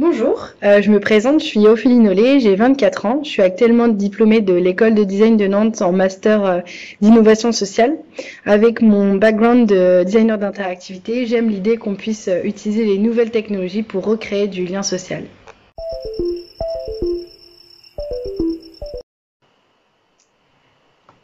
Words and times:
Euh, 0.00 0.80
je 0.80 0.90
me 0.90 1.00
présente, 1.00 1.40
je 1.40 1.44
suis 1.44 1.66
Ophélie 1.66 1.98
Nollet, 1.98 2.40
j'ai 2.40 2.54
24 2.54 3.06
ans. 3.06 3.20
Je 3.22 3.28
suis 3.28 3.42
actuellement 3.42 3.88
diplômée 3.88 4.40
de 4.40 4.54
l'école 4.54 4.94
de 4.94 5.04
design 5.04 5.36
de 5.36 5.46
Nantes 5.46 5.82
en 5.82 5.92
master 5.92 6.44
euh, 6.44 6.60
d'innovation 7.02 7.52
sociale. 7.52 7.98
Avec 8.46 8.80
mon 8.80 9.16
background 9.16 9.68
de 9.68 10.02
designer 10.04 10.38
d'interactivité, 10.38 11.26
j'aime 11.26 11.50
l'idée 11.50 11.76
qu'on 11.76 11.94
puisse 11.94 12.28
euh, 12.28 12.40
utiliser 12.42 12.84
les 12.84 12.96
nouvelles 12.96 13.30
technologies 13.30 13.82
pour 13.82 14.04
recréer 14.04 14.48
du 14.48 14.64
lien 14.64 14.82
social. 14.82 15.24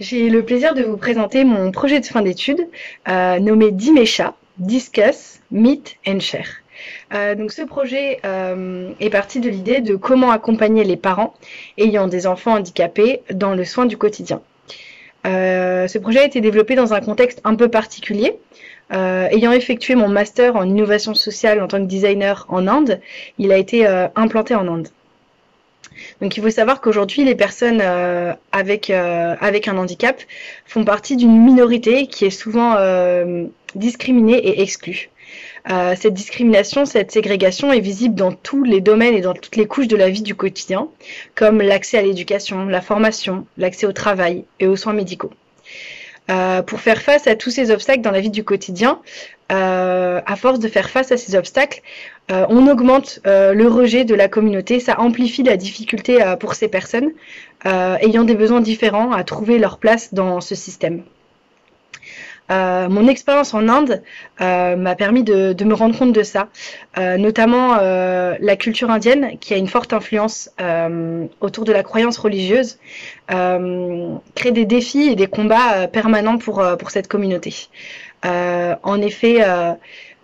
J'ai 0.00 0.30
le 0.30 0.42
plaisir 0.42 0.74
de 0.74 0.82
vous 0.82 0.96
présenter 0.96 1.44
mon 1.44 1.70
projet 1.70 2.00
de 2.00 2.06
fin 2.06 2.22
d'études 2.22 2.66
nommé 3.06 3.70
Dimesha, 3.70 4.34
Discuss, 4.58 5.40
Meet 5.50 5.96
and 6.06 6.20
Share. 6.20 6.63
Euh, 7.12 7.34
donc 7.34 7.52
ce 7.52 7.62
projet 7.62 8.20
euh, 8.24 8.90
est 9.00 9.10
parti 9.10 9.40
de 9.40 9.48
l'idée 9.48 9.80
de 9.80 9.96
comment 9.96 10.30
accompagner 10.30 10.84
les 10.84 10.96
parents 10.96 11.34
ayant 11.78 12.08
des 12.08 12.26
enfants 12.26 12.54
handicapés 12.54 13.22
dans 13.30 13.54
le 13.54 13.64
soin 13.64 13.86
du 13.86 13.96
quotidien. 13.96 14.40
Euh, 15.26 15.88
ce 15.88 15.98
projet 15.98 16.20
a 16.20 16.24
été 16.24 16.40
développé 16.40 16.74
dans 16.74 16.92
un 16.92 17.00
contexte 17.00 17.40
un 17.44 17.54
peu 17.54 17.68
particulier. 17.68 18.34
ayant 18.90 19.52
effectué 19.52 19.94
mon 19.94 20.08
master 20.08 20.56
en 20.56 20.64
innovation 20.68 21.14
sociale 21.14 21.62
en 21.62 21.68
tant 21.68 21.78
que 21.78 21.86
designer 21.86 22.46
en 22.48 22.66
Inde, 22.68 23.00
il 23.38 23.50
a 23.52 23.56
été 23.56 23.86
implanté 24.14 24.54
en 24.54 24.68
Inde. 24.68 24.88
Donc 26.20 26.36
il 26.36 26.42
faut 26.42 26.50
savoir 26.50 26.80
qu'aujourd'hui, 26.80 27.24
les 27.24 27.34
personnes 27.34 27.82
avec, 28.52 28.90
avec 28.90 29.68
un 29.68 29.78
handicap 29.78 30.20
font 30.66 30.84
partie 30.84 31.16
d'une 31.16 31.42
minorité 31.42 32.06
qui 32.06 32.26
est 32.26 32.30
souvent 32.30 32.76
discriminée 33.74 34.36
et 34.36 34.60
exclue. 34.60 35.08
Euh, 35.70 35.94
cette 35.98 36.12
discrimination, 36.12 36.84
cette 36.84 37.10
ségrégation 37.10 37.72
est 37.72 37.80
visible 37.80 38.14
dans 38.14 38.32
tous 38.32 38.64
les 38.64 38.80
domaines 38.80 39.14
et 39.14 39.22
dans 39.22 39.32
toutes 39.32 39.56
les 39.56 39.66
couches 39.66 39.88
de 39.88 39.96
la 39.96 40.10
vie 40.10 40.22
du 40.22 40.34
quotidien, 40.34 40.88
comme 41.34 41.62
l'accès 41.62 41.98
à 41.98 42.02
l'éducation, 42.02 42.66
la 42.66 42.82
formation, 42.82 43.46
l'accès 43.56 43.86
au 43.86 43.92
travail 43.92 44.44
et 44.60 44.66
aux 44.66 44.76
soins 44.76 44.92
médicaux. 44.92 45.30
Euh, 46.30 46.62
pour 46.62 46.80
faire 46.80 47.00
face 47.02 47.26
à 47.26 47.34
tous 47.34 47.50
ces 47.50 47.70
obstacles 47.70 48.02
dans 48.02 48.10
la 48.10 48.20
vie 48.20 48.30
du 48.30 48.44
quotidien, 48.44 49.00
euh, 49.52 50.20
à 50.24 50.36
force 50.36 50.58
de 50.58 50.68
faire 50.68 50.90
face 50.90 51.12
à 51.12 51.16
ces 51.16 51.34
obstacles, 51.34 51.80
on 52.30 52.66
augmente 52.68 53.20
le 53.26 53.66
rejet 53.66 54.06
de 54.06 54.14
la 54.14 54.28
communauté, 54.28 54.80
ça 54.80 54.98
amplifie 54.98 55.42
la 55.42 55.58
difficulté 55.58 56.24
pour 56.40 56.54
ces 56.54 56.68
personnes 56.68 57.10
ayant 57.66 58.24
des 58.24 58.34
besoins 58.34 58.62
différents 58.62 59.12
à 59.12 59.24
trouver 59.24 59.58
leur 59.58 59.76
place 59.76 60.14
dans 60.14 60.40
ce 60.40 60.54
système. 60.54 61.02
Euh, 62.50 62.88
mon 62.90 63.08
expérience 63.08 63.54
en 63.54 63.68
Inde 63.68 64.02
euh, 64.42 64.76
m'a 64.76 64.94
permis 64.94 65.24
de, 65.24 65.64
me 65.64 65.74
rendre 65.74 65.98
compte 65.98 66.12
de 66.12 66.22
ça, 66.22 66.48
euh, 66.98 67.16
notamment 67.16 67.76
la 67.76 68.56
culture 68.56 68.90
indienne 68.90 69.38
qui 69.38 69.54
a 69.54 69.56
une 69.56 69.68
forte 69.68 69.92
influence 69.92 70.50
autour 71.40 71.64
de 71.64 71.72
la 71.72 71.82
croyance 71.82 72.18
religieuse, 72.18 72.78
crée 73.28 74.50
des 74.52 74.64
défis 74.64 75.08
et 75.10 75.16
des 75.16 75.26
combats 75.26 75.88
permanents 75.88 76.38
pour, 76.38 76.62
pour 76.78 76.90
cette 76.90 77.08
communauté. 77.08 77.68
en 78.24 79.00
effet, 79.00 79.44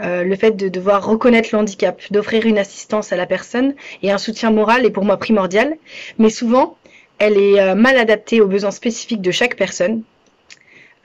le 0.00 0.36
fait 0.36 0.52
de 0.52 0.68
devoir 0.68 1.06
reconnaître 1.06 1.50
le 1.52 1.58
handicap, 1.58 2.00
d'offrir 2.10 2.46
une 2.46 2.58
assistance 2.58 3.12
à 3.12 3.16
la 3.16 3.26
personne 3.26 3.74
et 4.02 4.10
un 4.10 4.18
soutien 4.18 4.50
moral 4.50 4.84
est 4.84 4.90
pour 4.90 5.04
moi 5.04 5.16
primordial, 5.16 5.76
mais 6.18 6.30
souvent, 6.30 6.76
elle 7.18 7.36
est 7.38 7.74
mal 7.74 7.96
adaptée 7.96 8.40
aux 8.40 8.46
besoins 8.46 8.70
spécifiques 8.70 9.22
de 9.22 9.30
chaque 9.30 9.56
personne 9.56 10.02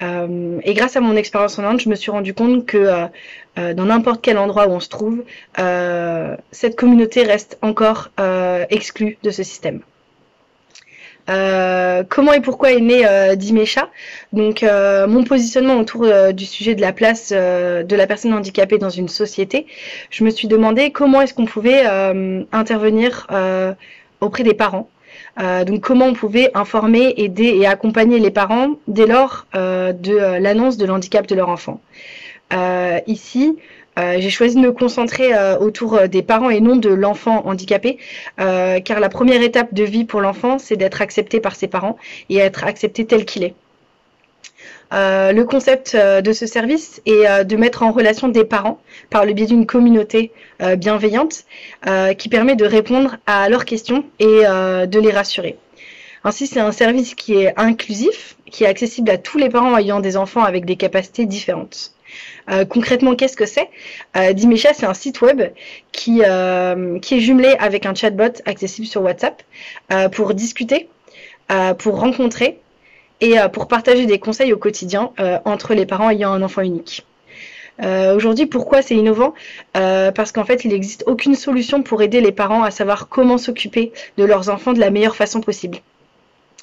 euh, 0.01 0.59
et 0.63 0.73
grâce 0.73 0.95
à 0.95 1.01
mon 1.01 1.15
expérience 1.15 1.57
en 1.57 1.63
Inde, 1.63 1.79
je 1.79 1.89
me 1.89 1.95
suis 1.95 2.11
rendu 2.11 2.33
compte 2.33 2.65
que 2.65 2.77
euh, 2.77 3.05
euh, 3.57 3.73
dans 3.73 3.85
n'importe 3.85 4.21
quel 4.21 4.37
endroit 4.37 4.67
où 4.67 4.71
on 4.71 4.79
se 4.79 4.89
trouve, 4.89 5.23
cette 6.51 6.75
communauté 6.75 7.23
reste 7.23 7.57
encore 7.61 8.09
exclue 8.69 9.17
de 9.23 9.29
ce 9.29 9.43
système. 9.43 9.81
comment 11.27 12.33
et 12.33 12.41
pourquoi 12.41 12.73
est 12.73 12.81
né 12.81 13.05
Dimesha? 13.37 13.89
Donc, 14.33 14.63
mon 14.63 15.23
positionnement 15.23 15.79
autour 15.79 16.05
du 16.33 16.45
sujet 16.45 16.75
de 16.75 16.81
la 16.81 16.91
place 16.91 17.31
de 17.31 17.95
la 17.95 18.07
personne 18.07 18.33
handicapée 18.33 18.77
dans 18.77 18.89
une 18.89 19.07
société, 19.07 19.65
je 20.09 20.25
me 20.25 20.29
suis 20.29 20.49
demandé 20.49 20.91
comment 20.91 21.21
est-ce 21.21 21.33
qu'on 21.33 21.45
pouvait 21.45 21.85
intervenir 22.51 23.27
auprès 24.19 24.43
des 24.43 24.53
parents 24.53 24.89
euh, 24.89 24.94
donc 25.37 25.81
comment 25.81 26.05
on 26.05 26.13
pouvait 26.13 26.51
informer, 26.53 27.13
aider 27.17 27.57
et 27.59 27.67
accompagner 27.67 28.19
les 28.19 28.31
parents 28.31 28.75
dès 28.87 29.05
lors 29.05 29.47
euh, 29.55 29.91
de 29.91 30.13
euh, 30.13 30.39
l'annonce 30.39 30.77
de 30.77 30.85
l'handicap 30.85 31.27
de 31.27 31.35
leur 31.35 31.49
enfant? 31.49 31.81
ici, 33.07 33.57
j'ai 33.97 34.29
choisi 34.29 34.55
de 34.55 34.61
me 34.61 34.71
concentrer 34.71 35.31
autour 35.59 36.07
des 36.07 36.21
parents 36.21 36.49
et 36.49 36.61
non 36.61 36.77
de 36.77 36.89
l'enfant 36.89 37.45
handicapé, 37.47 37.97
car 38.37 38.99
la 38.99 39.09
première 39.09 39.41
étape 39.41 39.73
de 39.73 39.83
vie 39.83 40.05
pour 40.05 40.21
l'enfant, 40.21 40.57
c'est 40.57 40.77
d'être 40.77 41.01
accepté 41.01 41.41
par 41.41 41.55
ses 41.55 41.67
parents 41.67 41.97
et 42.29 42.37
être 42.37 42.63
accepté 42.63 43.05
tel 43.05 43.25
qu'il 43.25 43.43
est. 43.43 43.55
Euh, 44.93 45.31
le 45.31 45.43
concept 45.45 45.95
euh, 45.95 46.21
de 46.21 46.31
ce 46.31 46.45
service 46.45 47.01
est 47.05 47.27
euh, 47.27 47.43
de 47.43 47.55
mettre 47.55 47.83
en 47.83 47.91
relation 47.91 48.27
des 48.27 48.43
parents 48.43 48.79
par 49.09 49.25
le 49.25 49.33
biais 49.33 49.47
d'une 49.47 49.65
communauté 49.65 50.31
bienveillante 50.77 51.43
qui 52.17 52.29
permet 52.29 52.55
de 52.55 52.65
répondre 52.65 53.17
à 53.27 53.49
leurs 53.49 53.65
questions 53.65 54.05
et 54.19 54.25
de 54.25 54.99
les 54.99 55.11
rassurer. 55.11 55.57
Ainsi, 56.23 56.47
c'est 56.47 56.61
un 56.61 56.71
service 56.71 57.13
qui 57.13 57.35
est 57.35 57.53
inclusif, 57.59 58.37
qui 58.49 58.63
est 58.63 58.67
accessible 58.67 59.09
à 59.09 59.17
tous 59.17 59.37
les 59.37 59.49
parents 59.49 59.77
ayant 59.77 59.99
des 59.99 60.15
enfants 60.15 60.43
avec 60.43 60.63
des 60.63 60.77
capacités 60.77 61.25
différentes. 61.25 61.91
concrètement, 62.69 63.15
qu'est-ce 63.15 63.35
que 63.35 63.45
c'est? 63.45 63.69
Dimesha, 64.33 64.73
c'est 64.73 64.85
un 64.85 64.93
site 64.93 65.21
web 65.21 65.41
qui 65.91 66.21
est 66.21 67.19
jumelé 67.19 67.55
avec 67.59 67.85
un 67.85 67.93
chatbot 67.93 68.41
accessible 68.45 68.87
sur 68.87 69.01
WhatsApp 69.01 69.43
pour 70.13 70.33
discuter, 70.33 70.87
pour 71.79 71.99
rencontrer 71.99 72.59
et 73.21 73.39
euh, 73.39 73.47
pour 73.47 73.67
partager 73.67 74.05
des 74.05 74.19
conseils 74.19 74.53
au 74.53 74.57
quotidien 74.57 75.11
euh, 75.19 75.39
entre 75.45 75.73
les 75.73 75.85
parents 75.85 76.09
ayant 76.09 76.31
un 76.33 76.41
enfant 76.41 76.61
unique. 76.61 77.05
Euh, 77.83 78.15
Aujourd'hui, 78.15 78.45
pourquoi 78.45 78.81
c'est 78.81 78.95
innovant? 78.95 79.33
Parce 79.73 80.31
qu'en 80.31 80.45
fait, 80.45 80.63
il 80.63 80.69
n'existe 80.69 81.03
aucune 81.07 81.35
solution 81.35 81.83
pour 81.83 82.01
aider 82.01 82.21
les 82.21 82.31
parents 82.31 82.63
à 82.63 82.71
savoir 82.71 83.09
comment 83.09 83.37
s'occuper 83.37 83.91
de 84.17 84.23
leurs 84.23 84.49
enfants 84.49 84.71
de 84.71 84.79
la 84.79 84.91
meilleure 84.91 85.15
façon 85.15 85.41
possible. 85.41 85.79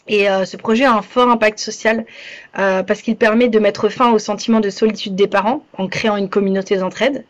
Et 0.08 0.24
ce 0.46 0.56
projet 0.56 0.84
a 0.84 0.94
un 0.94 1.02
fort 1.02 1.28
impact 1.28 1.58
social 1.58 2.06
parce 2.54 3.02
qu'il 3.02 3.16
permet 3.16 3.48
de 3.48 3.58
mettre 3.58 3.90
fin 3.90 4.10
au 4.10 4.18
sentiment 4.18 4.60
de 4.60 4.70
solitude 4.70 5.14
des 5.14 5.28
parents 5.28 5.66
en 5.76 5.86
créant 5.86 6.16
une 6.16 6.30
communauté 6.30 6.76
d'entraide. 6.78 7.26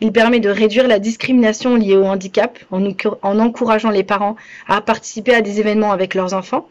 Il 0.00 0.12
permet 0.12 0.40
de 0.40 0.50
réduire 0.50 0.86
la 0.88 0.98
discrimination 0.98 1.74
liée 1.74 1.96
au 1.96 2.04
handicap 2.04 2.58
en, 2.70 2.84
en, 3.22 3.38
encourageant 3.38 3.90
les 3.90 4.04
parents 4.04 4.36
à 4.68 4.80
participer 4.80 5.34
à 5.34 5.40
des 5.40 5.58
événements 5.58 5.92
avec 5.92 6.14
leurs 6.14 6.34
enfants. 6.34 6.68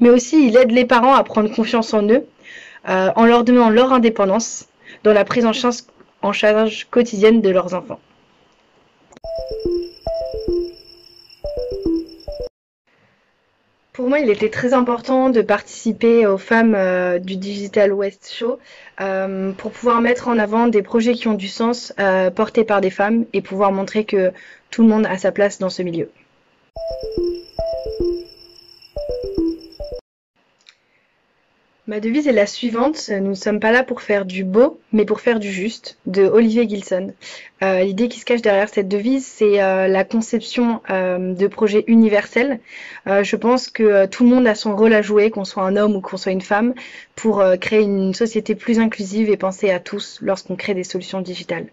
Mais 0.00 0.10
aussi, 0.10 0.46
il 0.46 0.56
aide 0.56 0.72
les 0.72 0.84
parents 0.84 1.14
à 1.14 1.24
prendre 1.24 1.50
confiance 1.50 1.94
en 1.94 2.06
eux 2.08 2.26
euh, 2.88 3.10
en 3.16 3.24
leur 3.24 3.44
donnant 3.44 3.70
leur 3.70 3.92
indépendance 3.92 4.66
dans 5.04 5.12
la 5.12 5.24
prise 5.24 5.46
en 5.46 6.32
charge 6.32 6.86
quotidienne 6.90 7.40
de 7.40 7.50
leurs 7.50 7.74
enfants. 7.74 8.00
Pour 13.96 14.10
moi, 14.10 14.18
il 14.18 14.28
était 14.28 14.50
très 14.50 14.74
important 14.74 15.30
de 15.30 15.40
participer 15.40 16.26
aux 16.26 16.36
femmes 16.36 16.74
euh, 16.74 17.18
du 17.18 17.38
Digital 17.38 17.94
West 17.94 18.30
Show 18.30 18.58
euh, 19.00 19.52
pour 19.52 19.70
pouvoir 19.70 20.02
mettre 20.02 20.28
en 20.28 20.38
avant 20.38 20.66
des 20.66 20.82
projets 20.82 21.14
qui 21.14 21.28
ont 21.28 21.34
du 21.34 21.48
sens 21.48 21.94
euh, 21.98 22.30
portés 22.30 22.64
par 22.64 22.82
des 22.82 22.90
femmes 22.90 23.24
et 23.32 23.40
pouvoir 23.40 23.72
montrer 23.72 24.04
que 24.04 24.32
tout 24.70 24.82
le 24.82 24.88
monde 24.88 25.06
a 25.06 25.16
sa 25.16 25.32
place 25.32 25.58
dans 25.58 25.70
ce 25.70 25.80
milieu. 25.80 26.10
Ma 31.88 32.00
devise 32.00 32.26
est 32.26 32.32
la 32.32 32.46
suivante, 32.46 33.10
nous 33.10 33.28
ne 33.28 33.34
sommes 33.34 33.60
pas 33.60 33.70
là 33.70 33.84
pour 33.84 34.02
faire 34.02 34.24
du 34.24 34.42
beau, 34.42 34.80
mais 34.92 35.04
pour 35.04 35.20
faire 35.20 35.38
du 35.38 35.52
juste, 35.52 35.98
de 36.06 36.24
Olivier 36.24 36.68
Gilson. 36.68 37.12
Euh, 37.62 37.84
l'idée 37.84 38.08
qui 38.08 38.18
se 38.18 38.24
cache 38.24 38.42
derrière 38.42 38.68
cette 38.68 38.88
devise, 38.88 39.24
c'est 39.24 39.62
euh, 39.62 39.86
la 39.86 40.02
conception 40.02 40.82
euh, 40.90 41.32
de 41.32 41.46
projets 41.46 41.84
universels. 41.86 42.58
je 43.06 43.36
pense 43.36 43.68
que 43.68 44.06
tout 44.06 44.24
le 44.24 44.30
monde 44.30 44.48
a 44.48 44.56
son 44.56 44.74
rôle 44.74 44.94
à 44.94 45.02
jouer, 45.02 45.30
qu'on 45.30 45.44
soit 45.44 45.62
un 45.62 45.76
homme 45.76 45.94
ou 45.94 46.00
qu'on 46.00 46.16
soit 46.16 46.32
une 46.32 46.40
femme, 46.40 46.74
pour 47.14 47.44
créer 47.60 47.82
une 47.82 48.14
société 48.14 48.56
plus 48.56 48.80
inclusive 48.80 49.30
et 49.30 49.36
penser 49.36 49.70
à 49.70 49.78
tous 49.78 50.18
lorsqu'on 50.22 50.56
crée 50.56 50.74
des 50.74 50.82
solutions 50.82 51.20
digitales. 51.20 51.66